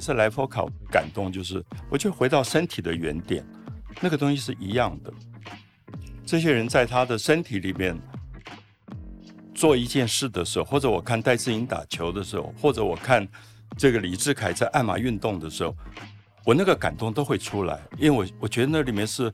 [0.00, 3.46] 次来佛考感动，就是我就回到身体的原点，
[4.00, 5.12] 那个东西是一样的。
[6.24, 7.96] 这些人在他的身体里面
[9.54, 13.28] 做一件事的时候，或者我看戴志颖打球的时候，或者我看
[13.76, 15.76] 这个李志凯在爱马运动的时候，
[16.44, 19.32] 我那个感动都会出来，因为我我觉得那里面是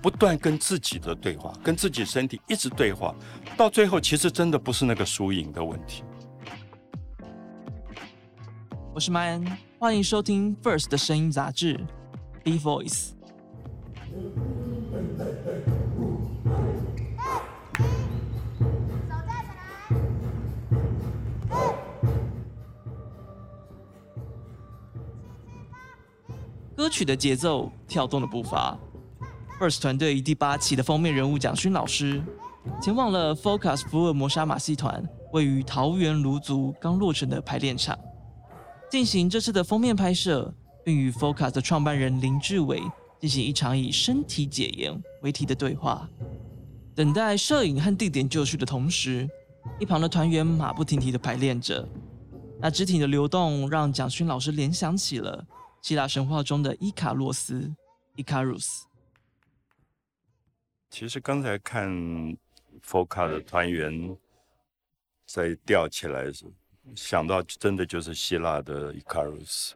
[0.00, 3.14] 不断跟自己的对话，跟自己身体一直对话，
[3.56, 6.02] 到最后其实真的不是那个输赢的问题。
[8.94, 9.44] 我是麦恩，
[9.82, 11.80] 欢迎收听 First 的声音杂志
[12.44, 13.12] B Voice。
[26.76, 28.78] 歌曲的节奏，跳动的步伐。
[29.58, 32.22] First 团队第八期的封面人物蒋勋老师，
[32.82, 37.98] 前往了 Focus 福尔摩沙马戏团位于桃园芦竹刚落成的排练场，
[38.90, 40.52] 进行这次的封面拍摄，
[40.84, 42.82] 并与 Focus 的创办人林志伟
[43.20, 46.08] 进行一场以身体解严为题的对话。
[46.94, 49.30] 等待摄影和地点就绪的同时，
[49.78, 51.88] 一旁的团员马不停蹄的排练着，
[52.58, 55.46] 那肢体的流动让蒋勋老师联想起了。
[55.80, 57.72] 希腊神话中的伊卡洛斯
[58.16, 58.82] （Icarus）。
[60.90, 61.88] 其实刚才看
[62.84, 64.14] Foca 的团员
[65.24, 66.44] 在吊起来时，
[66.94, 69.72] 想到真的就是希腊的 Icarus，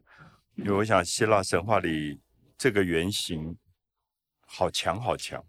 [0.56, 2.18] 因为我想希腊神话里
[2.56, 3.56] 这个原型
[4.46, 5.44] 好强好强。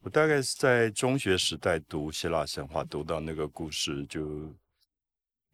[0.00, 4.54] 我大概是在中学时代读希腊神话，读到那个故事就。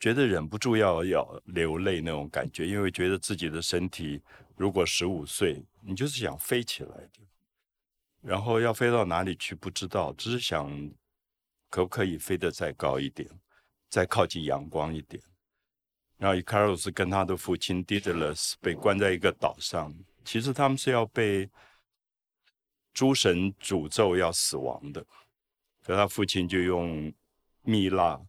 [0.03, 4.19] 觉得忍不住要要流泪那种感觉，因为觉得自己的身体
[4.57, 7.21] 如果十五岁，你就是想飞起来的，
[8.23, 10.91] 然后要飞到哪里去不知道，只是想
[11.69, 13.29] 可不可以飞得再高一点，
[13.91, 15.23] 再靠近阳光一点。
[16.21, 19.93] 然后伊卡洛斯跟他的父亲 Daedalus 被关在一个岛上，
[20.25, 21.51] 其实他们是要被
[22.95, 25.05] 诸神诅咒要死亡的，
[25.83, 27.13] 可他父亲就用
[27.63, 28.21] 蜜蜡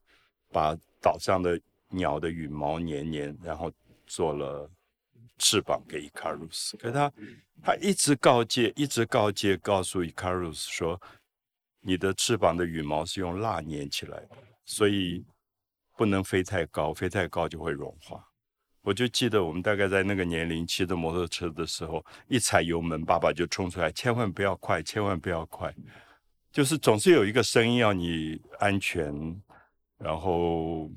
[0.49, 0.75] 把。
[1.03, 1.59] 岛上的
[1.89, 3.71] 鸟的羽毛黏黏，然后
[4.05, 4.69] 做了
[5.39, 6.77] 翅膀给伊卡鲁斯。
[6.77, 7.11] 可他
[7.59, 11.01] 他一直告诫，一直告诫，告诉伊卡鲁斯说
[11.81, 15.25] ：“你的翅膀的羽毛是用蜡粘起来的，所以
[16.01, 18.27] 不能飞太高，飞太高就会融化。”
[18.81, 25.71] 我就记得我们大概在那个年龄骑着摩托车的时候，一踩油门，爸爸就冲出来：“千万不要快，千万不要快！”
[26.51, 29.39] 就是总是有一个声音要你安全。
[29.99, 30.89] 然后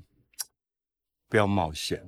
[1.29, 2.03] 不要冒险，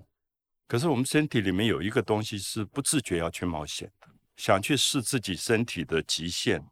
[0.67, 4.09] 可是我们身体里面有一个东西是不自觉要去冒险的，
[4.39, 6.65] 想去试自己身体的极限，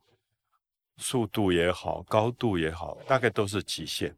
[0.96, 4.16] 速度也好，高度也好，大概都是极限。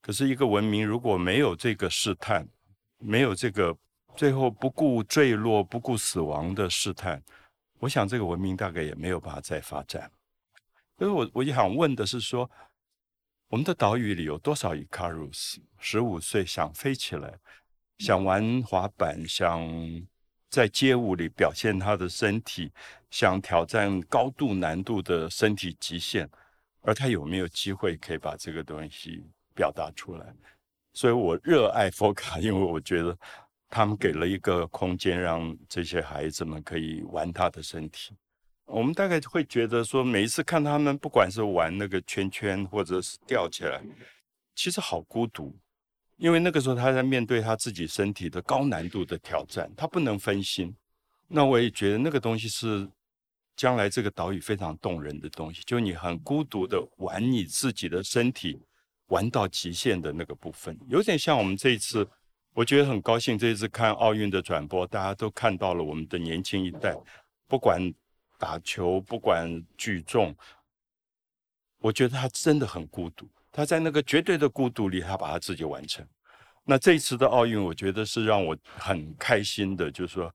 [0.00, 2.48] 可是一个文明如果没有这个试探，
[2.98, 3.76] 没有这个
[4.16, 7.22] 最后不顾坠落、不顾死亡的试探，
[7.78, 10.10] 我想这个文明大概也没有办法再发展。
[10.98, 12.50] 所以我我就想问的是说。
[13.52, 15.60] 我们的岛屿里有多少伊卡鲁斯？
[15.80, 17.36] 十五岁想飞起来，
[17.98, 19.68] 想玩滑板，想
[20.48, 22.72] 在街舞里表现他的身体，
[23.10, 26.30] 想挑战高度难度的身体极限，
[26.82, 29.24] 而他有没有机会可以把这个东西
[29.54, 30.34] 表达出来？
[30.92, 33.16] 所以我热爱佛卡， 因为我觉得
[33.68, 38.14] 他们给了一个空间，让这些孩子们可以玩他的身体。
[38.64, 43.82] 我们大概会觉得说，每一次看他们，不管是玩那个圈圈，或者是吊起来，
[44.54, 45.56] 其实好孤独，
[46.16, 50.72] 因为那个时候他在面对他自己身体的高难度的挑战，他不能分心。
[51.26, 52.88] 那我也觉得那个东西是
[53.56, 58.60] 将来这个岛屿非常动人的东西，就你很孤独的玩你自己的身体，
[59.10, 62.04] 玩到极限的那个部分，有点像我们这一次，
[62.52, 66.96] 我觉得很高兴这一次看奥运的转播，大家都看到了我们的年轻一代，
[67.46, 67.92] 不管。
[68.40, 70.34] 打球不管举重，
[71.76, 73.28] 我觉得他真的很孤独。
[73.52, 76.02] 他在那个绝对的孤独里，他把他自己完成。
[76.64, 80.34] 那这一次的奥运，我觉得是让我很开心的，就是说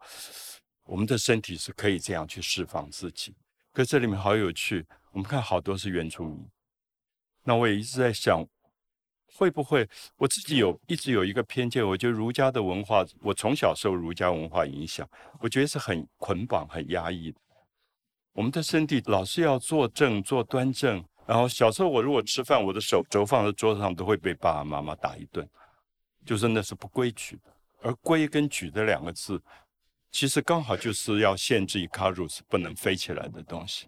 [0.83, 3.33] 我们的身体是可以这样去释放自己。
[3.73, 6.47] 可这里面好有趣，我们看好多是原住民。
[7.41, 8.45] 那我也一直在想，
[9.37, 9.87] 会不会
[10.17, 11.85] 我自己有一直有一个偏见？
[11.85, 15.07] 我觉得儒家的文化，我从小受儒家文化影响，
[15.41, 17.39] 我觉得是很捆绑、很压抑的。
[18.33, 25.47] 我们的身体老是要坐正、坐端正，然后小时候我如果吃饭，我的手肘放在桌子上，都会被爸爸妈妈打一顿，
[26.25, 27.53] 就是那是不规矩的。
[27.81, 29.39] 而“规”跟“矩”的两个字，
[30.11, 33.87] 其实刚好就是要限制一卡路是不能飞起来的东西。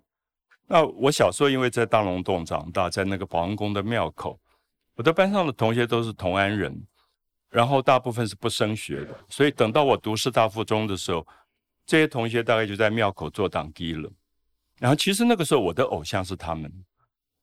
[0.67, 4.39] 那我小时候因为在大龙洞长大，在那个保安宫的庙口，
[4.97, 6.75] 我的班上的同学都是同安人，
[7.51, 11.25] 然后大部分是不升学的，所以等到我读师大附中的时候，
[11.85, 14.09] 这些同学大概就在庙口做党机了。
[14.79, 16.71] 然后其实那个时候我的偶像是他们，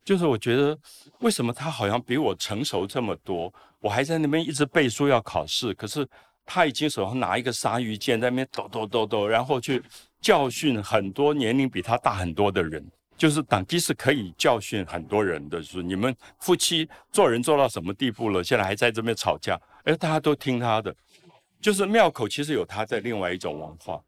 [0.05, 0.77] 就是我觉得
[1.21, 6.05] 为什么他好像比我成熟这么多，我还在那边一直背书要考试，可是
[6.45, 9.81] 他已经手上拿一个鲨鱼剑在那边抖抖抖抖，然后去
[10.21, 12.85] 教训很多年龄比他大很多的人。
[13.17, 20.95] 就是党机是可以教训很多人的，就是你们夫妻做人做到什么地步了，现在还在这边吵架，哎，大家都听他的。
[21.61, 24.03] 就是庙口其实有他在另外一种文化，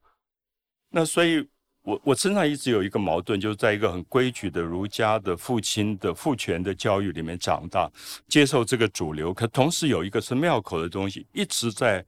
[0.91, 1.49] 那所以。
[1.87, 7.89] 我我身上一直有一个矛盾，就是在一个很规矩的儒家的父亲的父权的教育里面长大，
[8.27, 12.05] 接受这个主流，可同时有一个是庙口的东西一直在，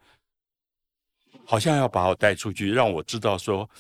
[1.47, 3.71] 好像要把我带出去，让我知道说，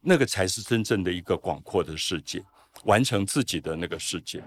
[0.00, 2.42] 那个才是真正的一个广阔的世界，
[2.86, 4.42] 完成自己的那个世界。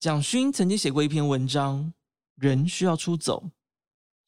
[0.00, 1.84] 蒋勋曾经写过一篇文章
[2.36, 3.44] 《人需要出走》，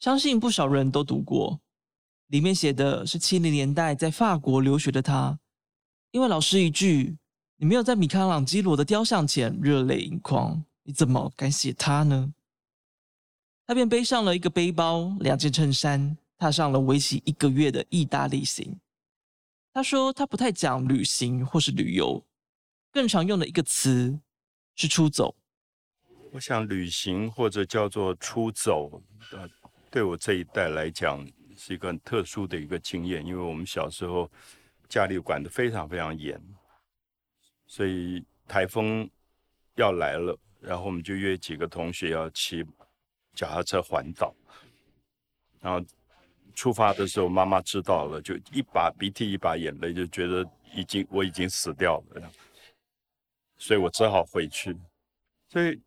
[0.01, 1.61] 相信不少人都读过。
[2.29, 5.39] 里面写的是七零年代在法国留学的他，
[6.11, 7.17] 因为老师一句
[7.57, 12.33] “你没有在米开朗基罗的雕像前热泪盈眶，你怎么敢写他呢？”
[13.67, 18.79] 他便背上了一个背包、两件衬衫，踏上了为期一个月的意大利行。
[19.79, 22.27] 他说他不太讲旅行或是旅游，
[22.91, 24.19] 更常用的一个词
[24.75, 25.37] 是出走。
[26.33, 29.49] 我想旅行或者叫做出走，呃，
[29.89, 31.25] 对我这一代来讲。
[31.57, 34.31] 是一个很特殊的一个经验，因为我们小时候
[34.89, 36.41] 家里管得非常非常严，
[37.67, 39.09] 所以台风
[39.75, 42.65] 要来了，然后我们就约几个同学要骑
[43.35, 44.33] 脚踏车环岛，
[45.61, 45.85] 然后
[46.59, 50.45] 出发的时候，妈妈知道了，就一把鼻涕一把眼泪，就觉得
[50.75, 52.33] 已经我已经死掉了，
[53.57, 54.77] 所以我只好回去。
[55.49, 55.81] 所以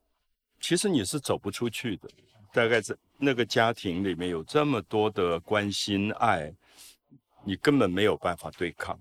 [0.62, 2.10] 其实你是走不出去的，
[2.54, 2.96] 大概在。
[3.24, 6.52] 那个家庭里面有这么多的关心爱，
[7.46, 9.00] 你根本没有办法对抗。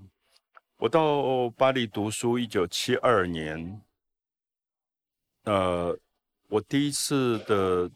[0.77, 3.81] 我到巴黎读书，一九七二年，
[5.45, 5.99] 呃，
[6.49, 7.91] 我第一次的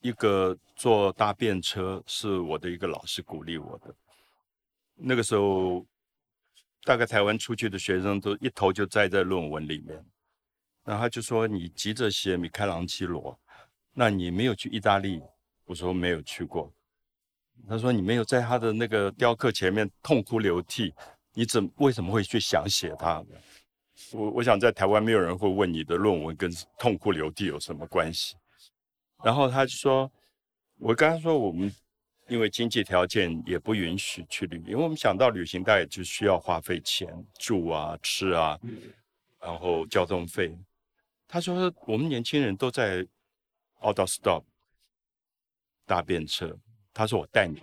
[0.00, 3.94] 一个坐搭便车，是我的一个老师鼓励我的。
[4.94, 5.84] 那个时候，
[6.84, 10.04] 大概台湾出去的学生都一头就栽在论文里面，
[10.84, 13.38] 然后他就说：“你急着写米开朗基罗，
[13.92, 15.20] 那你没有去意大利。”
[15.66, 16.72] 我说没有去过，
[17.68, 20.94] 他说你没有在他的那个雕刻前面痛哭流涕，
[21.34, 23.20] 你怎为什么会去想写他？
[24.12, 26.48] 我我想在台湾没有人会问你的论文跟
[26.78, 28.36] 痛哭流涕有什么关系。
[29.22, 30.10] 然后他就说，
[30.78, 31.74] 我跟他说我们
[32.28, 37.08] 因为经济条件也不允许去旅，因为我们想到旅行大概就需要花费钱，
[37.38, 38.58] 住啊吃啊，
[39.40, 40.56] 然后交通费。
[41.28, 43.06] 他说我们年轻人都在
[43.82, 44.44] out of stop。
[45.88, 46.58] 搭便车，
[46.92, 47.62] 他说我带你，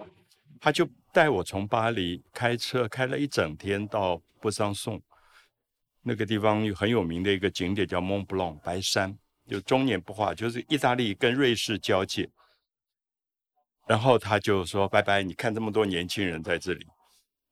[0.62, 5.02] 他就带我从巴黎开车开了一整天到布桑颂，
[6.02, 9.14] 那个地方有很有名的一个景点叫蒙布朗白山，
[9.48, 12.30] 就终年不化，就是意大利跟瑞士交界。
[13.86, 16.88] 然后他就说拜拜，你看这么多年轻人在这里，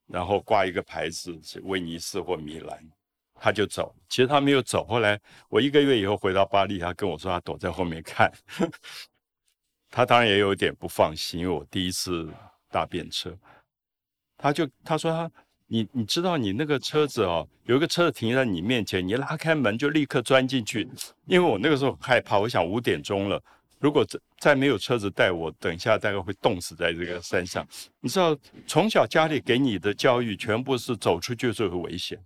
[0.08, 2.90] 然后挂一个牌子威尼斯或米兰，
[3.36, 3.94] 他就走。
[4.08, 8.32] 其实他没有走，后来我一个月以后回到巴黎，他跟我说他躲在后面看。
[9.94, 12.32] 他当然也有点不放心，因为我第一次
[12.70, 13.38] 搭便车，
[14.38, 15.30] 他就他说他
[15.74, 20.86] 你你知道你那个车子哦，有一个车子停在你面前，你拉开门就立刻钻进去，
[21.26, 23.42] 因为我那个时候害怕，我想五点钟了，
[23.80, 27.66] 如果再再没有车子带我，等一下大概会冻死在这个山上。
[28.02, 28.38] 你知道
[28.68, 32.20] 从小家里给你的教育全部是走出去就会危险，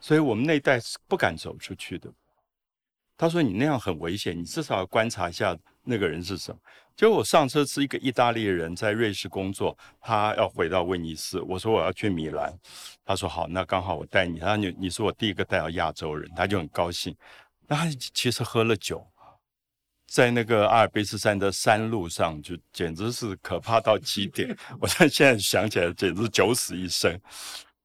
[0.00, 2.12] 所以我们那代是不敢走出去的。
[3.16, 5.56] 他说你那样很危险，你至少要观察一下。
[5.88, 6.60] 那个人是什么？
[6.94, 11.40] 结果我上车是一个意大利人，在瑞士工作，他要回到威尼斯。
[11.40, 12.52] 我说我要去米兰，
[13.04, 14.38] 他说好，那刚好我带你。
[14.38, 17.16] 他说你你是我第一个带到亚洲人，他就很高兴。
[17.66, 19.06] 那他其实喝了酒，
[20.06, 24.54] 在那个阿尔卑斯山的山路上，就简直是可怕到极点。
[24.80, 27.18] 我现在想起来，简直九死一生。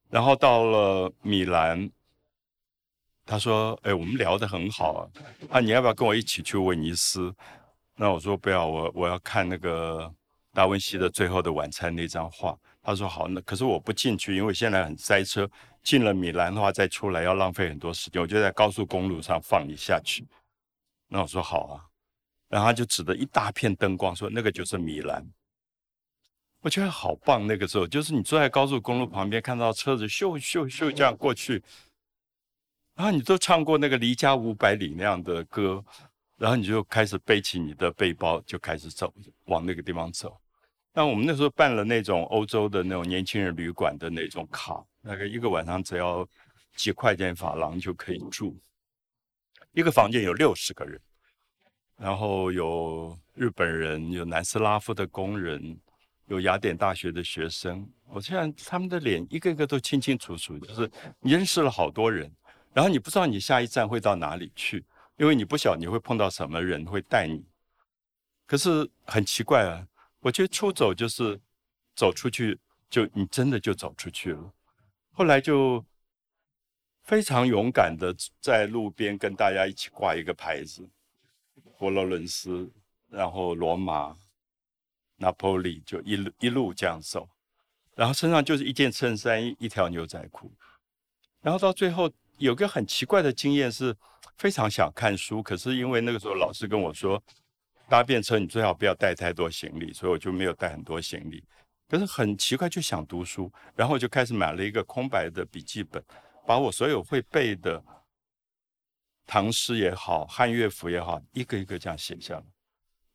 [0.09, 1.89] 然后到了米兰，
[3.25, 5.01] 他说：“哎，我们聊得很好啊，
[5.51, 7.33] 啊，你要不要跟我一起去威尼斯？”
[7.95, 10.11] 那我说不要，我我要看那个
[10.51, 12.57] 达文西的《最后的晚餐》那张画。
[12.81, 15.49] 他说好，那可是我不进去，因为现在很塞车。
[15.83, 18.21] 进了米兰的话，再出来要浪费很多时间。
[18.21, 20.25] 我就在高速公路上放你下去。
[21.09, 21.85] 那我说好啊，
[22.47, 25.25] 然后他就指着一大片灯光说：“那个就是米兰。”
[26.63, 27.45] 我觉得好棒。
[27.45, 31.61] 那个时候，就是你坐在高速公路旁边，看到车子咻咻咻这样过去，
[32.95, 35.83] 然后你都唱过那个《离家五百里》那样的歌。
[36.37, 39.13] 然后你就开始背起你的背包，就开始走，
[39.45, 40.37] 往那个地方走。
[40.93, 46.27] 那我们那时候办了那种欧洲的那种年轻人旅馆的那种卡，那个一个晚上只要
[46.75, 48.55] 几块钱法郎就可以住，
[49.71, 50.99] 一个房间有六十个人，
[51.97, 55.79] 然后有日本人，有南斯拉夫的工人，
[56.25, 57.87] 有雅典大学的学生。
[58.05, 62.31] 我现在他们的脸一个个都清清楚楚，就是你认识了好多人，
[62.71, 64.85] 然后你不知道你下一站会到哪里去，
[65.17, 67.45] 因为你不晓你会碰到什么人会带你。
[68.45, 69.87] 可是很奇怪啊。
[70.19, 71.37] 我觉得出走就是
[71.95, 72.57] 走出去，
[72.89, 74.53] 就你真的就走出去了。
[75.11, 75.85] 后来就
[77.03, 80.87] 非常勇敢的在路边跟大家一起挂一个牌子，
[81.77, 82.71] 佛罗伦斯，
[83.09, 84.15] 然后罗马、
[85.17, 87.27] 拿破里，就一路一路这样走，
[87.93, 90.49] 然后身上就是一件衬衫、一条牛仔裤，
[91.41, 93.93] 然后到最后有个很奇怪的经验，是
[94.37, 97.21] 非常想看书，可是因为那个时候老师跟我说。
[97.89, 101.43] 搭便车，你最好不要带太多行李，所以我就没有带很多行李。
[101.87, 106.03] 可是很奇怪，就想读书，然后就开始买了一个空白的笔记本，
[106.47, 107.83] 把我所有会背的
[109.27, 112.43] 唐诗也好、汉乐府也好，一个一个这样写下来。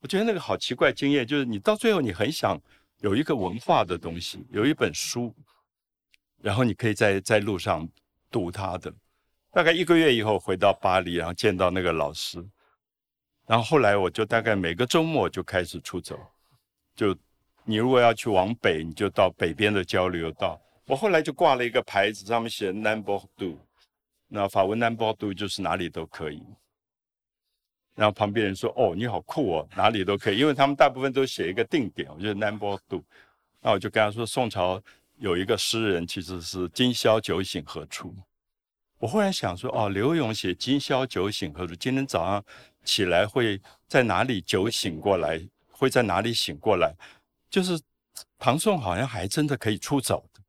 [0.01, 2.61] 我觉得那个好奇怪经验，就是你到最后你很想
[2.99, 5.35] 有一个文化的东西，有一本书，
[6.41, 7.89] 然后你可以在在路上
[8.31, 8.95] 读它的。
[9.51, 12.45] 大概一个月以后回到巴黎，然后见到那个老师。
[13.47, 16.21] 然后后来我就大概每个周末就开始出走，
[16.95, 17.17] 就
[17.65, 20.61] 你如果要去往北，你就到北边的交流道。
[20.87, 23.59] 我后来就挂了一个牌子，上面写 Number Two，
[24.27, 26.43] 那法文 Number Two 就是哪里都可以。
[27.95, 33.03] 然后旁边人说：“哦，你好酷哦，哪里都可以。”因为他们大部分都写一个定点，我觉得 Number Two。
[33.61, 34.81] 那我就跟他说：“宋朝
[35.17, 38.15] 有一个诗人，其实是今宵酒醒何处。”
[38.99, 41.75] 我忽然想说：“哦，刘永写今宵酒醒何处？
[41.75, 42.45] 今天早上。”
[42.85, 45.39] 起来会在哪里酒醒过来？
[45.71, 46.95] 会在哪里醒过来？
[47.51, 47.79] 就是
[48.39, 50.41] 唐宋好像还真的可以出走的。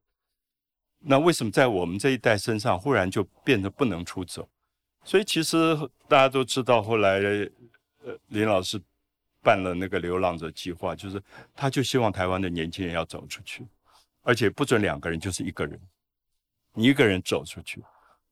[1.00, 4.48] 那为什么在我们这一代身上忽然就变得不能出走？
[5.04, 5.76] 所以其实
[6.08, 7.20] 大家都知道，后来
[8.06, 8.82] 呃林老师
[9.42, 11.22] 办了那个流浪者计划，就是
[11.54, 13.68] 他就希望台湾的年轻人要走出去，
[14.22, 15.78] 而且不准两个人，就是一个人，
[16.74, 17.84] 你一个人走出去，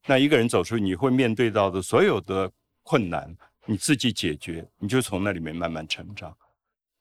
[0.06, 2.50] 那一个人走出去，你会面对到的所有的
[2.82, 3.34] 困难。
[3.70, 6.34] 你自己解决，你就从那里面慢慢成长。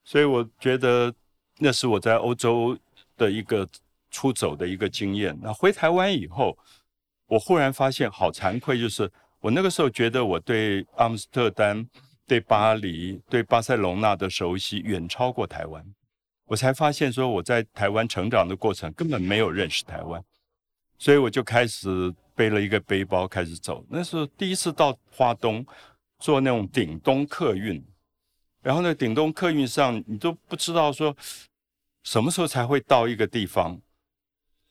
[0.04, 1.14] 所以我觉得
[1.58, 2.78] 那是我在欧洲
[3.16, 3.66] 的一个
[4.12, 5.34] 出走的一个经验。
[5.42, 6.58] 那回台湾以后，
[7.26, 11.88] 我忽然发现好惭愧，就是我那个时候觉得我对阿姆斯特丹、
[12.26, 15.82] 对巴黎、对巴塞隆纳的熟悉远超过台湾。
[16.48, 20.22] 我才发现说我在台湾成长的过程根本没有认识台湾，
[20.98, 23.86] 所以我就开始背了一个背包开始走。
[23.90, 25.66] 那时候第一次到花东。
[26.20, 27.80] 坐那种顶东客运，
[28.64, 31.16] 然后呢，顶东客运上你都不知道说
[32.02, 33.80] 什么时候才会到一个地方，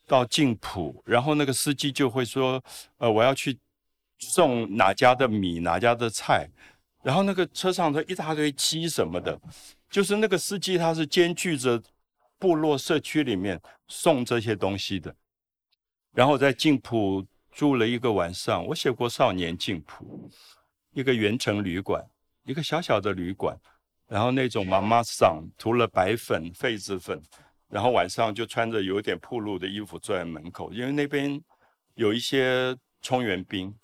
[0.09, 2.61] 到静浦，然后那个司机就会说，
[2.99, 3.57] 呃，我要去
[4.19, 6.51] 送哪家的米，哪家的菜，
[7.05, 9.41] 然后那个车上的一大堆鸡什么的，
[9.89, 11.81] 就是那个司机他是兼具着
[12.41, 15.15] 部落社区里面送这些东西的，
[16.17, 20.31] 然后在静浦住了一个晚上，我写过《少年静浦》。
[20.95, 22.03] 一个原城旅馆，
[22.45, 23.55] 一个小小的旅馆，
[24.09, 27.23] 然后那种妈妈桑涂了白粉、痱子粉，
[27.69, 31.39] 然后晚上就穿着有点破露的衣服坐在门口，因为那边
[31.97, 33.75] 有一些冲援兵，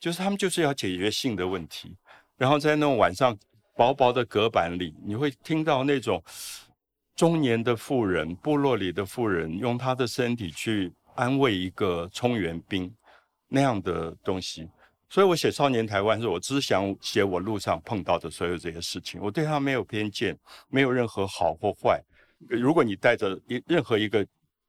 [0.00, 1.94] 就是他们就是要解决性的问题，
[2.38, 3.36] 然后在那种晚上
[3.76, 6.24] 薄薄的隔板里，你会听到那种
[7.14, 12.92] 中年的妇人、部落里的妇人用她的身体去安慰一个冲援兵
[13.48, 14.68] 那样的东西。
[15.08, 20.36] 所以我写《少年台湾》是我只想写我路上碰到的所有这些事情，我对他没有偏见，
[20.68, 22.02] 没有任何好或坏。
[22.48, 24.26] 如果你带着一任何一个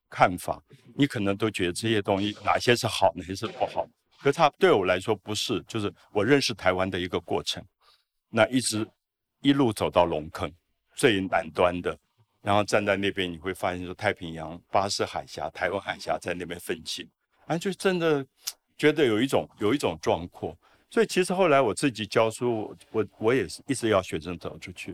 [0.10, 0.62] 看法，
[0.96, 3.88] 你可能都觉得这些东西哪些是好，哪些是不好。
[4.22, 7.64] 可它对我来说不是，就是我认识台湾的一个过程。
[8.30, 8.88] 那一直
[9.42, 10.52] 一路走到龙坑
[10.96, 11.98] 最南端的，
[12.46, 17.06] 然后站在那边，你会发现说太平洋、巴士海峡、台湾海峡在那边分清，
[17.48, 18.25] 啊，就真的。
[18.78, 20.54] 觉得有一种有一种壮阔，
[20.90, 24.94] 所以其实后来我自己教书，我我也是一直要学生走出去。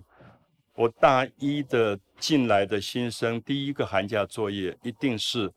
[0.75, 5.51] 我大一的进来的新生，第一个寒假作业一定是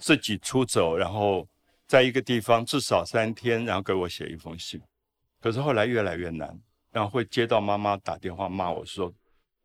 [0.00, 1.46] 自己出走，然后
[1.86, 4.82] 在一个地方至少三天，然后给我写一封信。
[5.40, 9.14] 可是后来越来越难，然后会接到妈妈打电话骂我说：“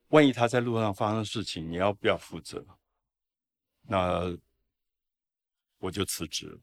[0.09, 2.65] 万一他在路上发生事情，你要不要负责？”
[3.87, 4.35] 那
[5.79, 6.59] 我就辞职了。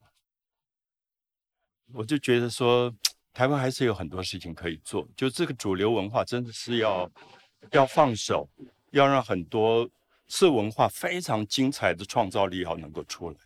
[1.92, 2.92] 我就觉得说，
[3.32, 5.06] 台湾还是有很多事情可以做。
[5.16, 7.10] 就这个主流文化真的是要
[7.70, 8.48] 要放手，
[8.90, 9.88] 要让很多
[10.26, 13.36] 次文化非常精彩的创造力要能够出来，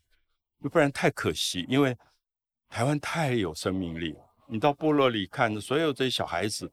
[0.70, 1.66] 不然太可惜。
[1.68, 1.96] 因为
[2.68, 6.70] 台湾太有生命力了，你到部落里看，所有这些小孩子，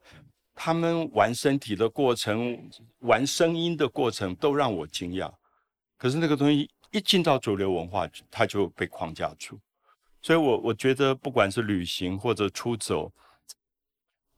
[0.56, 2.58] 他们玩身体的过程、
[3.00, 5.32] 玩声音的过程，都让我惊讶。
[5.98, 9.60] 可是那个东西一进到主流文化，它就被框架住。
[10.22, 13.12] 所以，我我觉得，不管是旅行或者出走，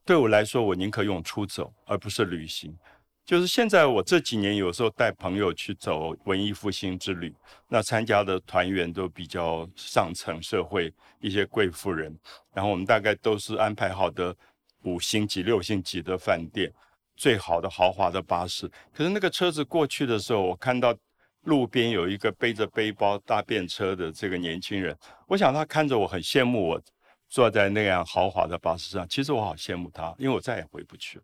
[0.03, 2.75] 对我来说，我宁可用出走，而不是旅行。
[3.25, 7.33] 就是现在，我这几年有时候带朋友去走文艺复兴之旅，
[7.67, 12.15] 那参加的团员都比较上层社会，一些贵妇人，
[12.53, 14.35] 然后我们大概都是安排好的
[14.85, 16.73] 五星级、六星级的饭店，
[17.15, 18.67] 最好的豪华的巴士。
[18.93, 20.97] 可是那个车子过去的时候，我看到。
[21.45, 26.81] 路边有一个背着背包搭便车的这个年轻人，我想他看着我很羡慕我
[27.29, 29.07] 坐在那样豪华的巴士上。
[29.07, 31.23] 其实我好羡慕他，因为我再也回不去了。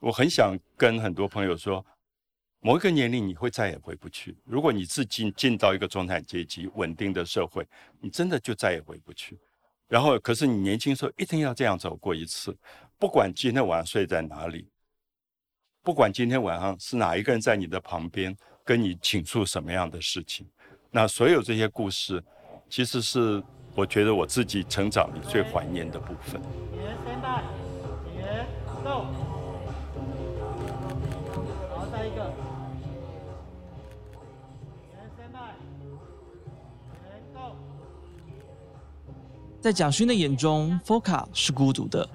[0.00, 1.82] 我很想跟很多朋友说，
[2.60, 4.36] 某一个年龄你会再也回不去。
[4.44, 7.66] 如果你自己进到一个中产阶级稳定的社会，
[8.00, 9.38] 你真的就再也回不去。
[9.88, 12.56] 然后，可是你年轻时候一定要这样走过一次，
[12.98, 14.68] 不管今天晚上睡在哪里。
[15.82, 20.48] 不管今天晚上是哪一个人在你的旁边跟你倾诉什么样的事情，
[20.90, 22.24] 那所有这些故事，
[22.70, 23.42] 其实是
[23.74, 26.40] 我觉得我自己成长里最怀念的部分。
[27.04, 27.42] 先拜，
[28.06, 28.46] 别
[28.82, 29.06] 动，
[39.64, 42.06] 在蒋勋的眼中，Foka 是孤独的，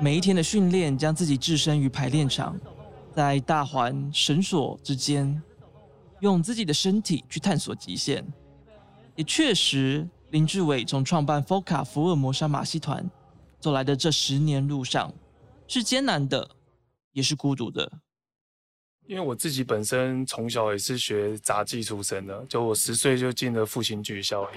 [0.00, 2.58] 每一天的训练将自己置身于排练场。
[3.14, 5.42] 在大环绳索之间，
[6.20, 8.26] 用自己的身体去探索极限。
[9.14, 13.10] 也确实，林志伟从创办 Foca 福尔摩沙马戏团
[13.60, 15.12] 走来的这十年路上，
[15.68, 16.48] 是艰难的，
[17.12, 17.92] 也是孤独的。
[19.06, 24.48] 因为我自己本身从小也是学杂技出身的，就我十岁就进了复兴剧校，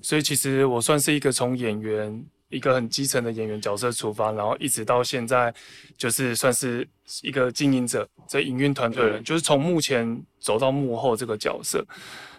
[0.00, 2.24] 所以其实我算是一个从演员。
[2.52, 5.54] 一个很基层的演员角色出发，然后一直到现在，
[5.96, 6.84] 就是算是
[7.22, 11.86] 一个经营者，在营运团队人，就是从幕前走到幕后这个角色。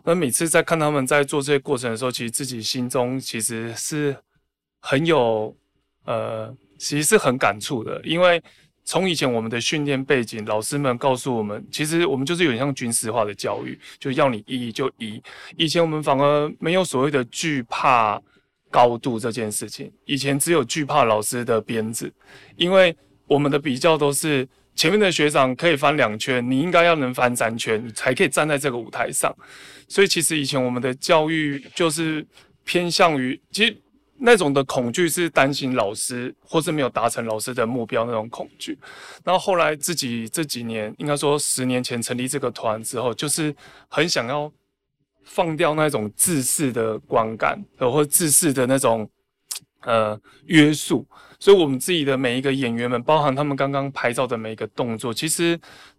[0.04, 4.14] 那每次在看他们在做这些过程的时候，其实自己心中其实是
[4.82, 5.56] 很有，
[6.04, 8.02] 呃，其实是很感触的。
[8.04, 8.44] 因为
[8.92, 15.24] 从以前我们的训练背景，老师们告诉我们，其实我们就是有点像军事化的教育，就要你一就一。
[15.56, 18.22] 以前我们反而没有所谓的惧怕。
[18.70, 22.10] 高度这件事情，以前只有惧怕老师的鞭子，
[22.56, 22.96] 因为
[23.28, 29.30] 我们的比较都是前面的学长可以翻两圈，你应该要能翻三圈，你才可以站在这个舞台上。
[29.90, 32.26] 所以其实以前我们的教育就是
[32.64, 33.78] 偏向于，其实
[34.22, 38.78] 那种的恐惧是担心老师或是没有达成老师的目标那种恐惧。
[39.24, 43.54] 然后后来自己这几年，应该说十年前成立这个团之后，就是
[43.90, 44.52] 很想要。
[45.24, 49.08] 放掉那种自私的观感，或者自私的那种
[49.82, 51.08] 呃约束，
[51.40, 55.58] 所以我们自己的每一个演员们，包含他们刚刚拍照的每一个动作，其实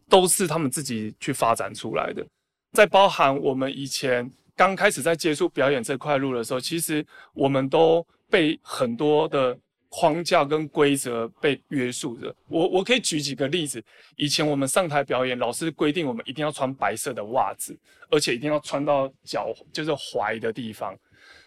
[0.09, 2.27] 都是他们自己去发展出来的。
[2.73, 9.59] 在包含我们以前刚开始在接触表演这块路的时候，其实我们都被很多的。
[9.95, 12.35] 框架跟规则被约束着。
[12.49, 13.85] 我我可以举几个例子。
[14.17, 17.79] 以前我们上台表演，老师规定我们一定要穿白色的袜子，
[18.11, 20.97] 而且一定要穿到脚就是踝的地方。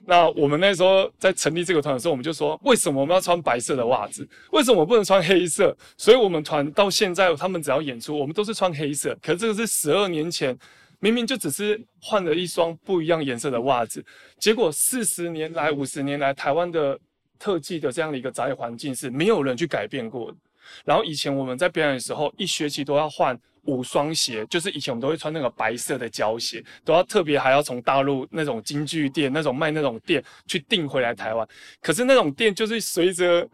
[0.06, 4.30] 那我们那时候在成立这个团的时候，我们就说：为什么我们要穿白色的袜子？
[4.52, 5.76] 为什么我不能穿黑色？
[5.98, 9.18] 所以我们团到现在，他们只要演出，我们都是穿黑色。
[9.24, 10.56] 可这个是十二年前，
[11.00, 14.06] 明明就只是换了一双不一样颜色的袜子，
[14.40, 17.00] 结果四十年来、五十年来，台湾的。
[17.38, 20.38] 特技的这样的一个杂役环境是没有人去改变过的。
[20.86, 31.46] 然后以前我们在表演的时候，一学期都要换五双鞋，就是以前我们都会穿那个白色的胶鞋，都要特别还要从大陆那种京剧店、那种卖那种店去订回来台湾。
[31.82, 33.46] 可是那种店就是随着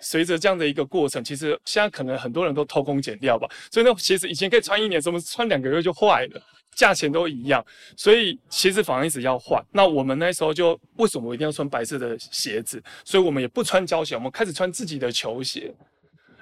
[0.00, 3.46] 随着这样的一个过程，其实现在可能很多人都偷工减料吧。
[3.70, 6.42] 所以那鞋子以前可以穿一年，怎么穿两个月就坏了？
[6.78, 7.64] 价钱都一样，
[7.96, 9.60] 所以鞋子反而一直要换。
[9.72, 12.80] 那我们那时候就为什么一定要穿白色的鞋子？
[13.04, 15.74] 所以我们也不穿胶鞋，我们开始穿自己的球鞋。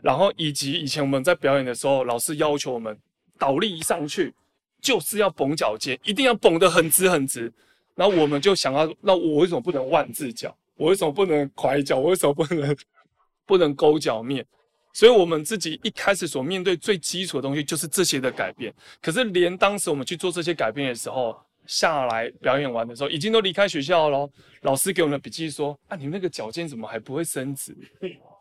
[0.02, 2.94] 然后以及以前我们在表演的时候，老师要求我们
[3.38, 4.34] 倒立一上去
[4.82, 7.50] 就是要绷脚尖，一定要绷得很直很直。
[7.94, 10.54] 然后我们就想要，那我为什么不能万字脚？
[10.76, 11.96] 我为什么不能拐脚？
[11.96, 12.76] 我为什么不能
[13.46, 14.44] 不能勾脚面？
[14.96, 18.72] 所以，我们自己一开始所面对最基础的东西就是这些的改变。
[19.02, 24.26] 可是，连当时我们去做这些改变的时候，下来表演完的时候，已经都离开学校了。
[24.62, 27.76] 老师给我们的笔记说：“啊，你那个脚尖怎么还不会伸直？”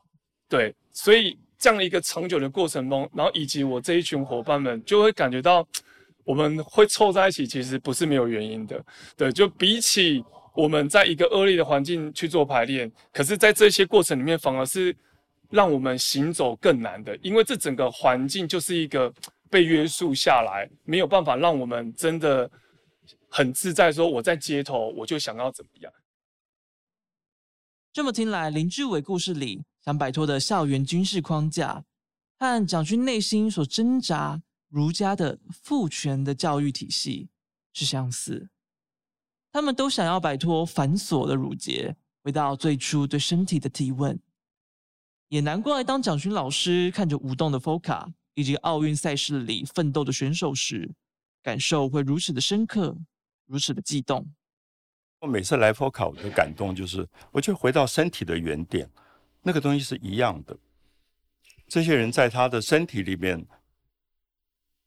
[0.48, 5.68] 对，所以这样的一个长久的过程中，然后以及我这一群伙伴们就会感觉到，
[6.24, 8.82] 我们会凑在一起，其实不是没有原因的。
[9.18, 10.24] 对，就比起
[10.56, 14.96] 我们在一个恶劣的环境去做排练，可是在这些过程里面，反而是
[15.56, 19.12] 让我们行走更难的，因为这整个环境就是一个
[19.50, 22.52] 被约束下来，没有办法让我们真的
[23.30, 23.90] 很自在。
[23.90, 25.94] 说我在街头，我就想要怎么样。
[27.94, 31.86] 这么听来，林志伟故事里想摆脱的校园军事框架，
[32.38, 37.30] 和蒋勋内心所挣扎儒家的父权的教育体系
[37.72, 38.50] 是相似。
[39.54, 44.20] 他们都想要摆脱繁琐的儒节，回到最初对身体的提问。
[45.36, 50.90] 也难怪，当蒋勋老师看着舞动的 FOCA 以及奥运赛事里奋斗的选手时，
[51.44, 52.96] 感受会如此的深刻，
[53.46, 54.26] 如此的激动。
[55.20, 58.90] 我每次来 FOCA，我的感动就是，我就回到身体的原点，
[59.42, 60.56] 那个东西是一样的。
[61.68, 63.46] 这些人在他的身体里面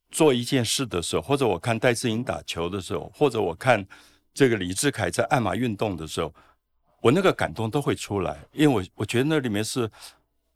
[0.09, 3.85] 做一件事的时候，或者我看戴志颖打球的时候，或者我看
[4.33, 6.33] 这个李志凯在鞍马运动的时候，
[7.03, 9.87] 我那个感动都会出来，因为我我觉得那里面是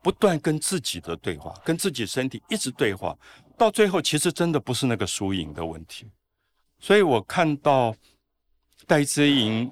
[0.03, 3.17] 不断跟自己的对话，跟自己身体一直对话，
[3.57, 6.11] 到最后其实真的不是那个输赢的问题，
[6.79, 7.95] 所以我看到。
[8.85, 9.71] 戴资颖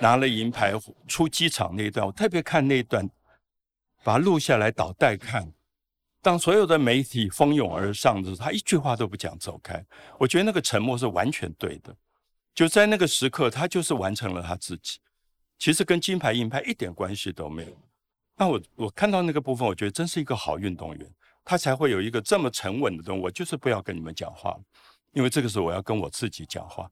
[0.00, 0.72] 拿了银牌
[1.06, 3.08] 出机场那一段，我特别看那一段，
[4.02, 5.48] 把它录下来倒带看。
[6.20, 9.80] 当所有的媒体蜂拥而上的时候，他一句话都不讲，走开。
[10.18, 11.94] 我觉得那个沉默是完全对的。
[12.52, 14.98] 就在那个时刻，他就是完成了他自己，
[15.56, 17.78] 其实跟金牌银牌一点关系都没有。
[18.36, 23.22] 那我我看到那个部分，我觉得真是一个好运动员，他才会有一个这么沉稳的东西。
[23.22, 24.56] 我就是不要跟你们讲话，
[25.12, 26.90] 因为这个时候我要跟我自己讲话。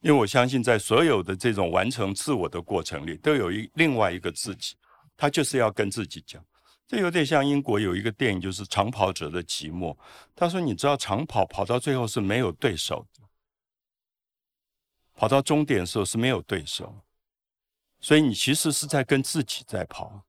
[0.00, 4.74] 因为我相信，在所有的这种完成自我的过程里，都有一另外一个自己，
[5.16, 6.44] 他就是要跟自己讲。
[6.86, 9.94] 这有点像英国有一个电影，就是《长跑者的寂寞》。
[10.34, 13.22] 他说：“你知道，长跑跑到最后是没有对手的，
[15.14, 16.94] 跑到终点的时候是没有对手，
[17.98, 20.22] 所以你其实是在跟自己在跑。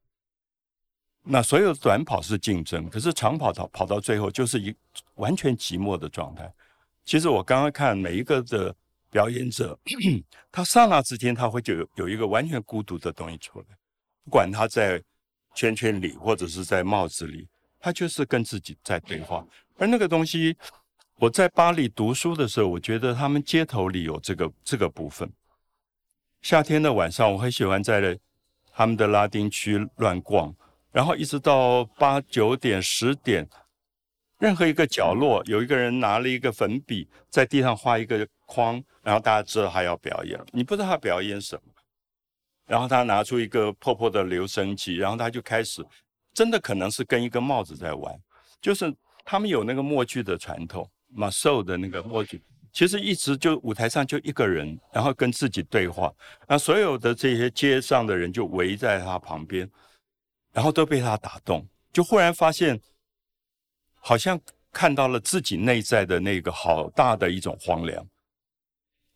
[1.26, 4.74] 那所有短跑是竞争，可是长跑跑跑到最后就是一
[5.16, 6.50] 完全寂寞的状态。
[7.04, 8.74] 其实我刚刚看每一个的。”
[9.12, 9.80] 表演者，
[10.52, 13.66] 他刹那之间，他会就有有一个完全孤独的东西出来，
[14.26, 15.02] 不管他在
[15.54, 17.48] 圈圈里或者是在帽子里，
[17.80, 19.48] 他就是跟自己在对话。
[19.78, 20.58] 而那个东西，
[21.18, 25.32] 我在巴黎读书的时候，我觉得他们街头里有这个这个部分。
[26.42, 28.20] 夏天的晚上，我很喜欢在
[28.74, 30.54] 他们的拉丁区乱逛，
[30.96, 33.46] 然后一直到八九点、十点。
[34.40, 40.40] 任何一个角落，有一个人拿了一个粉笔在地上画一个框，然后大家知道他要表演。
[40.54, 41.74] 你不知道他表演什么，
[42.66, 45.86] 然后他拿出一个破破的留声机，然后他就开始，
[46.34, 48.18] 真的可能是跟一个帽子在玩。
[48.62, 48.94] 就是
[49.26, 56.10] 他们有那个默剧的传统，马寿的那个默剧，其实一直就舞台上就一个人，然后跟自己对话，
[56.48, 59.70] 那所有的这些街上的人就围在他旁边，
[60.56, 61.64] 然后都被他打动，
[61.94, 62.82] 就忽然发现。
[64.08, 64.40] 好像
[64.72, 68.08] 看到了自己内在的那个好大的一种荒凉。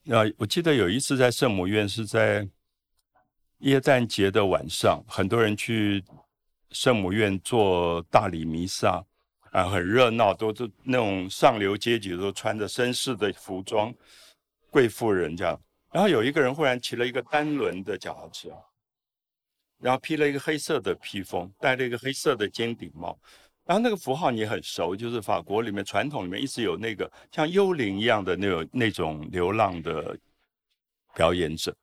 [0.08, 2.50] 啊，我记得有一次在圣母院，是在
[3.60, 6.04] 耶诞节的晚上，很多人去
[6.72, 9.06] 圣母院做大礼弥撒，
[9.52, 13.94] 啊，很热闹，都是那种上流阶级都穿着绅士的服装，
[14.72, 15.62] 贵妇人这样。
[15.92, 18.50] 然后有一个人忽然骑了一个单轮的脚踏车，
[19.80, 23.18] 然后披了一个黑色的披风，戴了一个黑色的尖顶帽。
[23.66, 30.18] 然后那个符号你很熟，就是法国里面传统里面一直有那个像幽灵一样的那种那种流浪的
[31.14, 31.76] 表演者，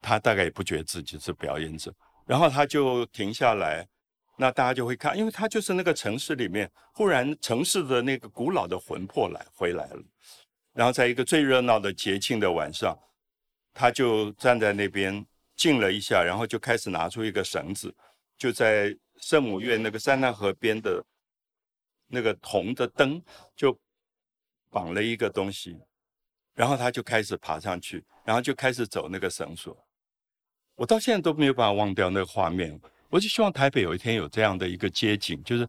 [0.00, 1.92] 他大概也不觉得自己是表演者，
[2.24, 3.84] 然后他就停下来，
[4.38, 10.02] 那大家就会看，因为他就是那个城市里面忽然城市的那个古老的魂魄来回来了，
[10.72, 12.96] 然后在一个最热闹的节庆的晚上，
[13.72, 15.26] 他就站在那边
[15.56, 17.94] 静了一下，然后就开始拿出一个绳子，
[18.36, 21.04] 就在圣母院那个塞纳河边的。
[22.06, 23.20] 那个铜的灯
[23.56, 23.76] 就
[24.70, 25.76] 绑了一个东西，
[26.54, 29.76] 然后他就开始爬上去，然后就开始走那个绳索。
[30.76, 32.78] 我到现在都没有办法忘掉那个画面。
[33.08, 35.66] 我就希望台北有一天有这样的一个街景，就是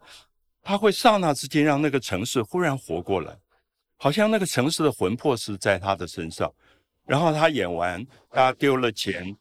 [0.62, 3.36] 他会刹那之间让那个城市忽然活过来，
[3.96, 6.54] 好像那个城市的魂魄是在他的身上。
[7.06, 9.36] 然后他演完，他丢了钱。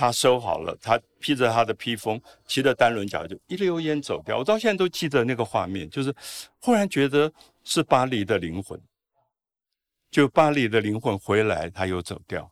[0.00, 4.38] 他收好了，他披着他的披风，骑着单轮脚就一溜烟走掉。
[4.38, 6.14] 我到现在都记得那个画面，就是
[6.58, 7.30] 忽然觉得
[7.64, 8.80] 是巴黎的灵魂。
[10.10, 12.50] 就巴黎的灵魂回来，他又走掉。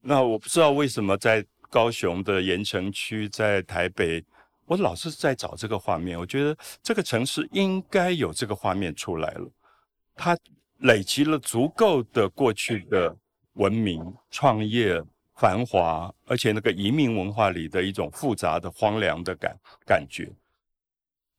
[0.00, 4.24] 那我不知道为什么在高雄的盐城区，在台北，
[4.64, 6.16] 我老是在找这个画面。
[6.16, 9.50] 我觉得这个城市应该有这个画面出来了，
[10.14, 10.38] 它
[10.76, 13.16] 累积了足够的过去的
[13.54, 15.02] 文明、创业、
[15.38, 20.30] 繁华，而且那个移民文化里的一种复杂的荒凉的感感觉。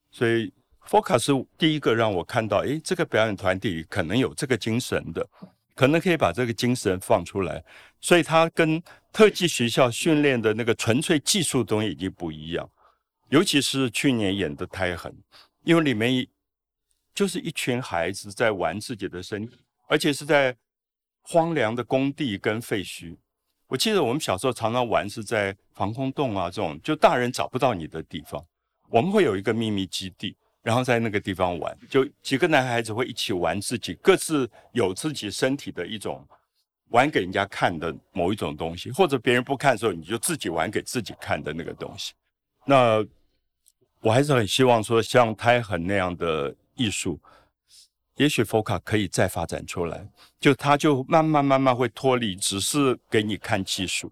[0.09, 0.51] 所以
[0.87, 5.29] ，Foca 是第一个让我看到，诶，这个表演团体可能有这个精神的。
[5.75, 7.63] 可能可以把这个精神放出来，
[8.01, 8.83] 所以他跟
[9.13, 12.69] 特技学校训练的那个纯粹技术东西已经不一样。
[13.29, 15.09] 尤其是去年演的《胎痕》，
[15.63, 16.27] 因为里面
[17.15, 19.57] 就是一群孩子在玩自己的身体，
[19.87, 20.53] 而且是在
[21.21, 23.15] 荒凉的工地跟废墟。
[23.69, 28.43] 我记得我们小时候常常玩是在防空洞啊，这种就大人找不到你的地方，
[28.89, 30.35] 我们会有一个秘密基地。
[30.61, 36.27] 然后在那个地方玩，就几个男孩子会一起玩自己各自有自己身体的一种
[36.89, 42.13] 玩给人家看的某一种东西，或者别人不看的时候，你就自己玩给自己看的那个东西。
[42.65, 43.03] 那
[44.01, 47.17] 我还是很希望说，像胎痕那样的艺术，
[48.19, 50.07] 也许 Foca 可以再发展出来，
[50.39, 54.11] 就它就慢慢慢慢会脱离，只是给你看技术，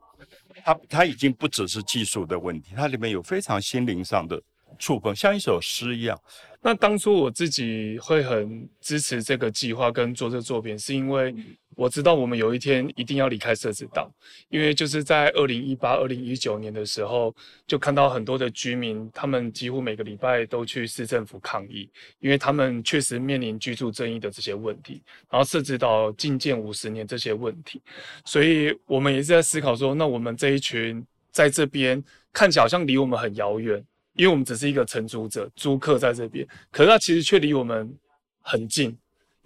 [0.64, 4.42] 它它已经不只是技术的问题，它里面有非常心灵上的。
[4.80, 6.16] 触碰像一首诗一样。
[6.62, 11.34] 那当初我自己会很支持这个计划跟做这个作品，是因为
[11.78, 14.12] 我知道我们有一天一定要离开设置岛，
[14.50, 17.34] 因为就是在二零一八、二零一九年的时候，
[17.68, 21.88] 就看到很多的居民，他们几乎每个礼拜都去市政府抗议，
[22.20, 27.80] 因为他们确实面临居住争议的这些问题，然后设置岛禁建五十年这些问题，
[28.26, 33.86] 所以我们也是在思考说，那我们这一群在这边看起来好像离我们很遥远。
[34.18, 37.96] 因为我们只是一个承租者、租客在这边，可是他其实却离我们
[38.42, 38.98] 很近，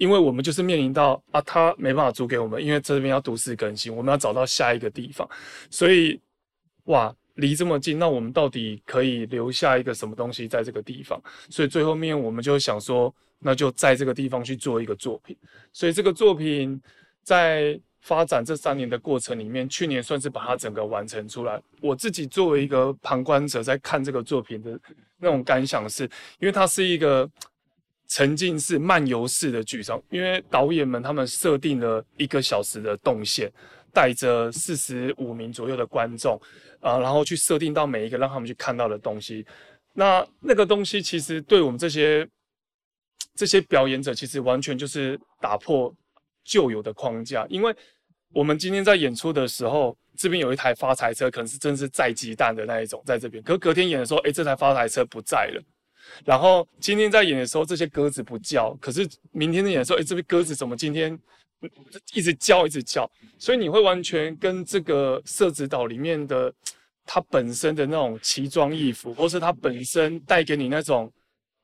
[0.01, 5.29] 因为我们就是面临到啊，他没办法租给我们，因为这边要都市更新，我们要找到下一个地方，
[5.69, 6.19] 所以
[6.85, 11.21] 哇，离这么近，那我们到底可以留下一个什么东西在这个地方？
[11.51, 15.37] 所以最后面我们就想说，那就在这个地方去做一个作品，
[15.71, 16.81] 所以这个作品
[17.21, 17.79] 在。
[18.03, 21.61] 发展这三年的过程里面，去年算是把它整个完成出来。
[21.79, 24.75] 我自己作为一个旁观者，在看这个作品的
[25.19, 26.05] 那种感想是，
[26.39, 27.29] 因为它是一个
[28.11, 30.01] 沉浸式、漫游式的剧场。
[30.09, 33.49] 因为导演们他们设定了一个小时的动线，
[33.93, 36.39] 带着四十五名左右的观众，
[36.81, 39.45] 啊，然后去设定到每一个让他们去看到的东西。
[39.93, 42.27] 那那个东西其实对我们这些
[43.35, 45.91] 这些表演者，其实完全就是打破。
[46.43, 47.73] 旧有的框架，因为
[48.33, 53.43] 我们今天在演出的时候，这边有一台发财车，可能是真是载鸡蛋的那一种，在这边。
[53.43, 55.61] 可隔天演的时候，哎，这台发财车不在了。
[56.25, 61.17] 然后今天在演的时候，这些鸽子不叫，可是明天在演的时候，哎，这边鸽子怎么今天
[62.13, 63.09] 一直叫，一直叫？
[63.37, 66.53] 所以你会完全跟这个色子岛里面的
[67.05, 71.11] 它本身的那种奇装异服，或是它本身带给你那种。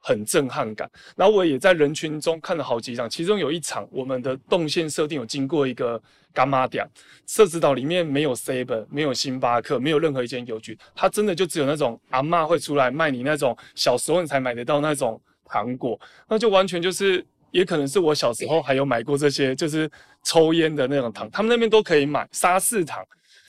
[0.08, 6.02] 很震撼感，然后我也在人群中看了好几场，其中有一场我们的动线设定有经过一个
[6.34, 6.88] 干妈店，
[7.26, 19.92] 设置岛里面没有 seven，没有星巴克，没有任何一间邮局，它真的就只有那种阿妈会出来卖你那种小时候你才买得到那种糖果，那就完全就是，也可能是我小时候还有买过这些，就是
[20.24, 23.06] 抽烟的那种糖，他们那边都可以买沙士糖。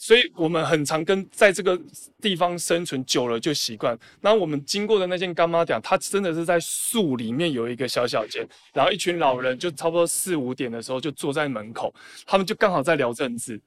[0.09, 1.79] 所以我们很常跟在这个
[2.19, 3.95] 地方生存久了就习惯。
[4.23, 8.43] 然后我们经过的那间干妈店，它真的是在树里面有一个小小间，
[8.73, 11.95] 然后一群老人就差不多四五点的时候就坐在门口，
[12.25, 13.61] 他们就刚好在聊政治，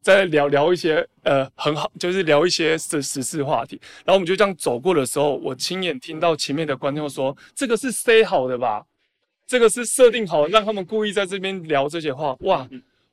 [0.00, 3.76] 在聊聊一些呃很好，就是聊一些时时事话题。
[4.04, 8.86] 然后我们就这样走过的时候，我亲眼听到前面的观众说：“这个是塞好的吧？
[9.44, 12.68] 这个是设定好，让他们故意在这边聊这些话。”哇！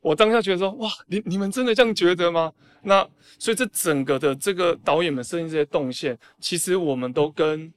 [0.07, 2.53] 我当下觉得说，哇，你你们真的这样觉得吗？
[2.81, 3.05] 那
[3.37, 7.73] 所以这整个的这个导演们设定这些动线，其实我们都跟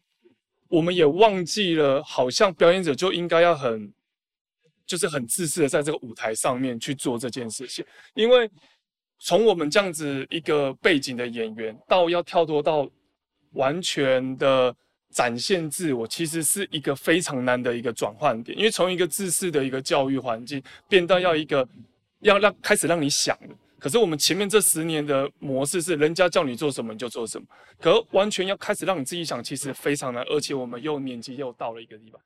[0.69, 3.93] 我们也忘记了，好像表演者就应该要很，
[4.87, 7.85] 就是很自私的在这个舞台上面去做这件事情。
[8.15, 8.49] 因为
[9.19, 12.89] 从我们这样子一个背景的演员，到要跳脱到
[13.55, 14.73] 完全的
[15.11, 18.57] 展现自我，其实是一个非常难的一个转换点。
[18.57, 21.69] 因为从一个自私的一个教育环境，变到要一个。
[22.21, 27.47] 要让开始让你想了，可是我们前面这十年的模式是人家叫你做什么你就做什么，
[27.81, 32.21] 可完全要开始让你自己想，其实非常难，而且我们又年纪又到了一个地方。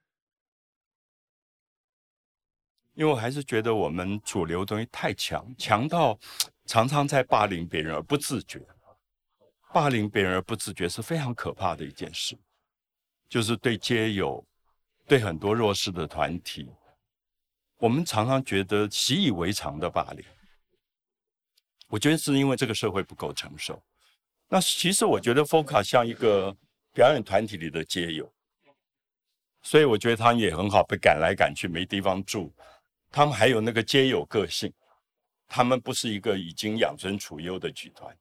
[2.94, 6.18] 因为我还是觉得我们主流东西太强，强到
[6.66, 8.60] 常常在霸凌别人而不自觉，
[9.72, 12.36] 霸凌别人而不自觉是非常可怕的一件事，
[13.28, 14.44] 就是对街友，
[15.06, 16.68] 对很多弱势的团体。
[17.78, 20.24] 我们常常觉得习以为常的霸凌，
[21.88, 23.82] 我觉得是因为这个社会不够成熟。
[24.48, 26.56] 那其实我觉得 Foca 像一个
[26.92, 28.32] 表演团体里的街友，
[29.62, 32.52] 所以我觉得他们也很好，被赶来赶去没地方住，
[33.10, 34.72] 他们还有那个街友个性，
[35.48, 38.16] 他们不是一个已经养尊处优的剧团。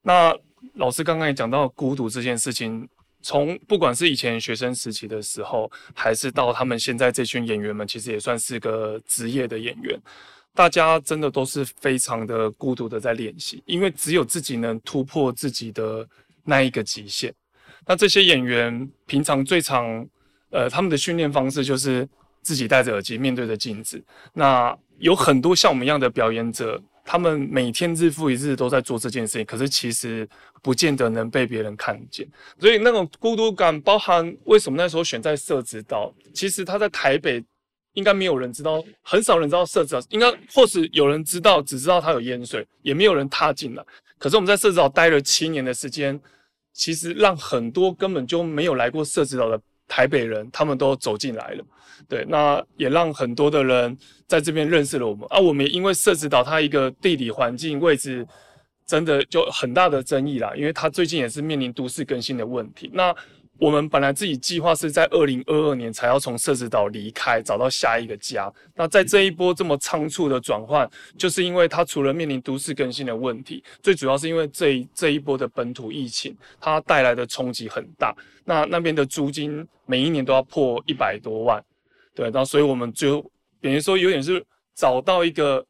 [0.00, 0.36] 那
[0.74, 2.88] 老师刚刚也讲到孤独这件事情。
[3.22, 9.98] 从不管是以前学生时期的时候，还是到他们现在这群演员们，其实也算是个职业的演员。
[10.54, 16.06] 大家真的都是非常的孤独的在练习，因为只有自己能突破自己的
[16.44, 17.32] 那一个极限。
[17.86, 20.06] 那这些演员平常最常，
[20.50, 22.06] 呃，他们的训练方式就是
[22.42, 24.04] 自己戴着耳机面对着镜子。
[24.34, 26.82] 那有很多像我们一样的表演者。
[27.04, 30.28] 他们每天日复一日都在做这件事情，可是其实
[30.62, 32.26] 不见得能被别人看见，
[32.58, 36.14] 所以那种孤独感包含为什么那时候选在社子岛？
[36.32, 37.42] 其实他在台北
[37.94, 43.84] 应该没有人知道，很少人知道社子岛，应该或是有人知道，只知道它有淹水，也没有人踏进来。
[44.18, 46.18] 可是我们在社子岛待了七年的时间，
[46.72, 49.60] 其实让很多根本就没有来过社子岛的。
[49.94, 51.64] 台北人他们都走进来了，
[52.08, 53.94] 对，那也让很多的人
[54.26, 55.38] 在这边认识了我们啊。
[55.38, 58.26] 我们也因为设置到它一个地理环境位置，
[58.86, 62.90] 真的就很大的争议啦，因为它最近也是面临都市更新的问题。
[62.94, 63.14] 那
[63.62, 68.52] 我们本来自己计划是在二零二二年才要从设置岛离开，找到下一个家。
[68.74, 78.12] 那在这一波这么仓促的转换，就是因为它除了面临都市更新的问题，最主要是因为这这一波的本土疫情，它带来的冲击很大。
[78.44, 81.64] 那那边的租金每一年都要破一百多万，
[82.16, 83.24] 对，然后所以我们就
[83.60, 84.44] 等于说有点是
[84.74, 85.64] 找到一个，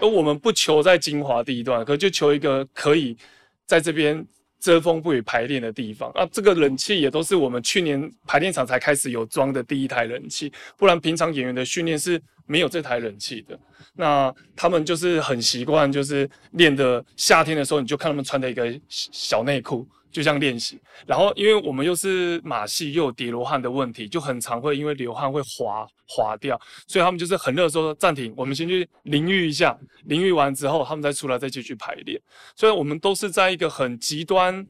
[0.00, 3.16] 而我们不求在金华地段，可就求一个可以
[3.64, 4.22] 在这边。
[4.62, 13.58] 遮风不雨排练的地方啊，这个冷气也都是我们去年排练场才开始有装的第一台冷气，不然平常演员的训练是没有这台冷气的。
[13.94, 19.84] 那他们就是很习惯，就是练的夏天的时候，你就看他们穿的一个小内裤。
[20.12, 32.20] 就像练习，然后因为我们又是马戏，又有叠罗汉的问题，就很常会因为流汗会滑滑掉，所以他们就是很热的时候暂停，我们先去淋浴一下，淋浴完之后，他们再出来再继续排练。
[32.54, 34.64] 所以我们都是在一个很极端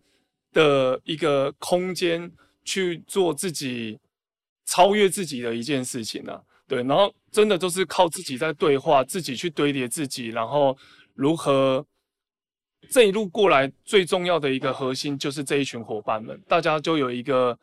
[0.53, 2.31] 的一个空间
[2.65, 3.99] 去做自己
[4.65, 10.77] 超越自己的一件事情呢，对，然后真的都是靠自己在对话，自己去堆叠自己，然后
[11.15, 11.85] 如何。
[12.91, 17.59] 这一路过来最重要的一个核心就是这一群伙伴们，大家就有一个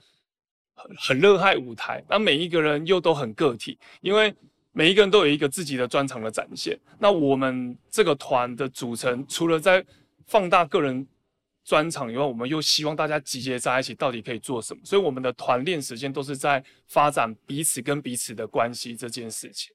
[0.73, 4.33] 很很热爱舞台，那每一个人又都很个体，因为
[4.71, 6.79] 每一个人都有一个自己的专长的展现。
[6.97, 9.85] 那我们这个团的组成，除了在
[10.25, 11.05] 放大个人
[11.65, 14.79] 专长以外，我们又希望大家集结在一起，到底可以做什么？
[14.83, 19.73] 所以我们的团练时间都是在发展彼此跟彼此的关系这件事情。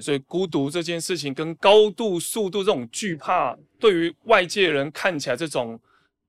[0.00, 5.78] 所以孤独这件事情跟高度、速度这种惧怕，对于外界人看起来这种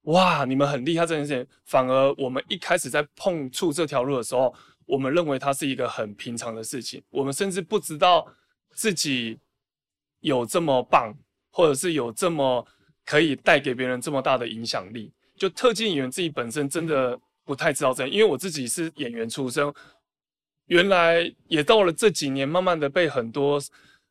[0.04, 4.54] 哇，你们很厉害这件事情，反而我们一开始在碰触这条路的时候，
[4.86, 7.02] 我们认为它是一个很平常的事情。
[7.10, 8.26] 我们甚至不知道
[8.74, 9.38] 自己
[10.22, 11.14] 有这么棒，
[11.52, 12.66] 或者是有这么
[13.06, 15.12] 可以带给别人这么大的影响力。
[15.36, 19.72] 就特技演员自己本身真的不太知道这，因为我自己是演员出身。
[20.68, 23.60] 原来也到了这几年，慢慢的被很多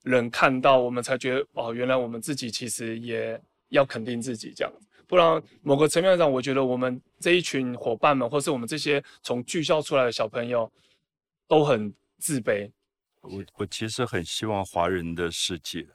[0.02, 4.72] 人看到，我们才觉得哦，原来我们自己其实也要肯定自己这样。
[5.06, 10.70] 不然某个层面上，我觉得我们这一群伙伴们，或是我们这些从剧校出来的小朋友，
[11.46, 12.70] 都很自卑。
[13.20, 15.86] 我我其实很希望华人的世界，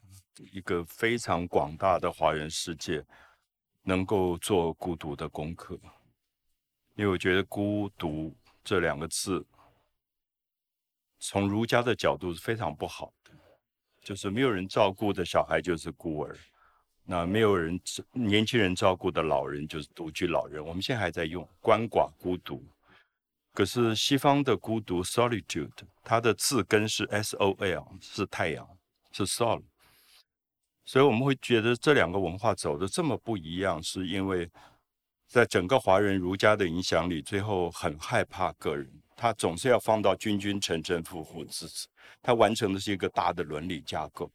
[0.52, 3.04] 一个非常广大的华人世界，
[3.84, 5.78] 能够做孤独的功课，
[6.95, 9.43] 因为我觉得孤独这两个字。
[11.24, 13.32] 从儒家的角度是非常不好的，
[14.02, 16.36] 就是没有人照顾的小孩就是孤儿，
[17.06, 17.80] 那没有人
[18.12, 20.66] 年轻人照顾的老人就是独居老人。
[20.66, 22.66] 我们现在还在用鳏寡孤独，
[23.54, 25.70] 可是西方的孤独 （solitude）
[26.04, 28.68] 它的字根是 S-O-L，是太阳，
[29.12, 29.62] 是 sol，
[30.86, 34.50] 所以我们会觉得这两个文化走的这么不一样，是因为
[35.28, 38.91] 在整个华人儒家的影响里，最后很害怕个人。
[39.22, 41.88] 他总是要放到君君臣臣父父子子，
[42.24, 44.32] 他完成的是一个大的伦理架构。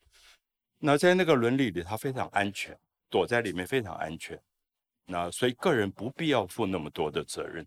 [0.79, 2.79] 那在那个伦理里，他非常安全，
[3.11, 4.41] 躲在里面非常安全。
[5.05, 7.67] 那所以个人不必要负那么多的责任。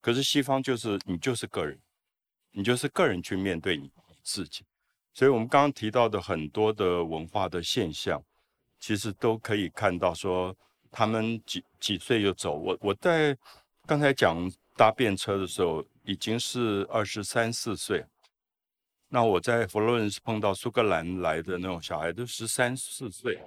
[0.00, 1.78] 可是西方就是你就是个人，
[2.50, 3.90] 你就是个人去面对你
[4.22, 4.64] 自己。
[5.12, 8.24] 所以我们刚刚提到的很多的文化的现象，
[8.80, 10.56] 其实都可以看到说
[10.90, 12.54] 他们几几岁就走。
[12.54, 13.36] 我我在
[13.84, 15.84] 刚才讲搭便车的时候。
[16.06, 18.04] 已经是二十三四岁，
[19.08, 23.40] 那我在佛罗伦斯碰到苏格兰来的那种小孩，都十三四岁，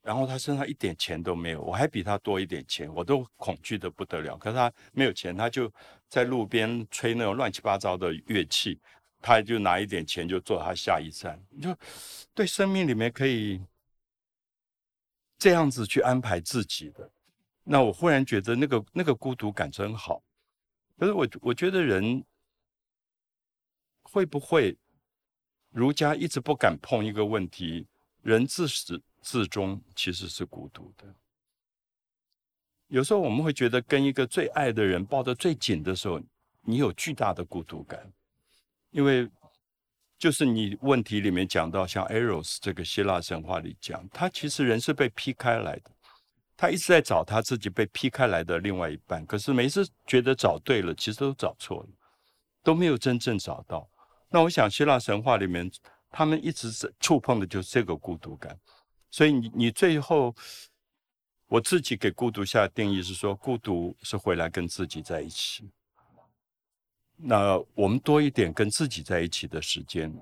[0.00, 4.36] 然后他身上一点钱都没有，我还比他多一点钱，我都恐惧的不得了。
[4.36, 5.68] 可是他没有钱，他就
[6.08, 8.78] 在路边吹那种乱七八糟的乐器，
[9.20, 11.36] 他就拿一点钱就坐他下一站。
[11.60, 11.76] 就
[12.32, 13.60] 对生命里面可以
[15.36, 17.10] 这样子去安排自己的，
[17.64, 20.22] 那我忽然觉得那个那个孤独感真好。
[20.98, 22.24] 可是我我觉得人
[24.02, 24.76] 会不会？
[25.70, 27.86] 儒家一直不敢碰一个问题：
[28.20, 31.14] 人自始至终其实是孤独的。
[32.88, 36.20] 有时候我们会觉得，跟一个最爱的人抱得最紧的时候，
[36.60, 38.12] 你有巨大的孤独感，
[38.90, 39.26] 因为
[40.18, 45.90] 就是你问题里面讲到，像 Eros 这个希腊神话里讲，他其实人是被劈开来的，
[46.56, 51.88] 他一直在找他自己被劈开来的另外一半，可是每次觉得找对了，其实都找错了，
[52.62, 53.88] 都没有真正找到。
[54.28, 55.70] 那我想，希腊神话里面，
[56.10, 58.58] 他们一直是触碰的就是这个孤独感。
[59.10, 60.34] 所以你你最后，
[61.48, 65.70] 我自己给孤独下定义是说，孤独是回来跟自己在一起。
[67.16, 70.12] 那我们多一点跟自己在一起的时间。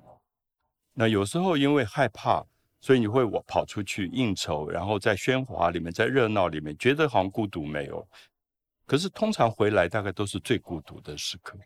[0.93, 2.45] 那有时候因为害怕，
[2.81, 8.07] 所以你会我跑出去应酬，然后在喧哗里面，在热闹里面，觉得好像孤独没有。
[8.87, 11.57] 可是通常回来大概都是最孤独的时刻。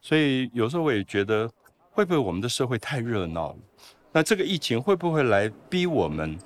[0.00, 1.50] 所以有时候我也觉得。
[1.96, 3.58] 会不会我们的社会太热闹了？
[4.10, 6.36] 那这个疫情会不会来逼我们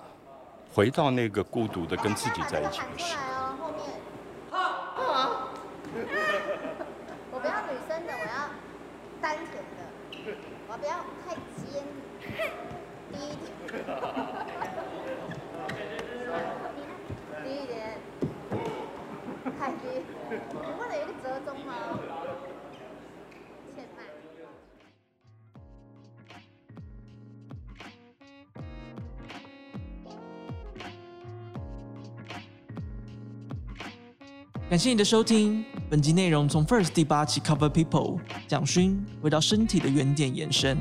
[0.75, 3.57] 回到那个孤独的跟自己在一起的时候？
[7.33, 8.51] 我不要女生的，我要
[9.23, 10.37] 丹田的，
[10.69, 11.83] 我不要太尖，
[13.13, 13.49] 低一点，
[17.45, 17.99] 低一点，
[19.59, 19.83] 太低。
[20.53, 21.71] 你为了一个折中吗？
[34.71, 40.77] 感谢你的收听，本集内容从 First 第八期 Cover People 蒋勋回到身体的原点延伸，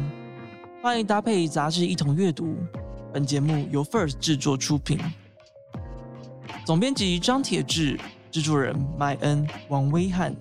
[0.80, 2.56] 欢迎搭配杂志一同阅读。
[3.12, 5.00] 本节目由 First 制作出品，
[6.66, 8.00] 总编辑张铁志，
[8.30, 10.36] 制作人麦恩、王威汉，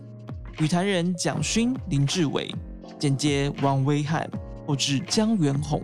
[0.59, 2.55] 语坛人蒋勋、林志伟，
[2.99, 4.29] 剪接王威汉，
[4.67, 5.83] 后制江元宏。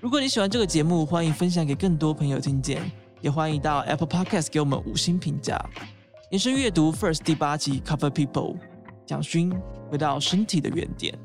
[0.00, 2.82] 如果你喜欢这个节目，欢迎分享给更多朋友听见，
[3.20, 5.58] 也欢迎到 Apple Podcast 给我们五星评价。
[6.30, 8.56] 延伸阅读 First 第八集 Cover People，
[9.06, 9.54] 蒋勋
[9.88, 11.16] 回到身体的原点。